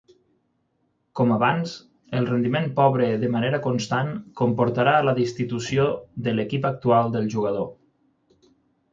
Com 1.17 1.31
abans, 1.33 1.73
el 2.19 2.29
rendiment 2.29 2.63
pobre 2.79 3.09
de 3.23 3.29
manera 3.35 3.59
constant 3.65 4.09
comportarà 4.41 4.95
la 5.09 5.13
destitució 5.19 5.85
de 6.29 6.33
l'equip 6.39 6.65
actual 6.71 7.13
del 7.17 7.29
jugador. 7.35 7.69